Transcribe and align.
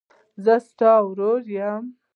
زه 0.43 0.55
ستا 0.67 0.91
ورور 1.07 1.41
یم. 1.55 1.83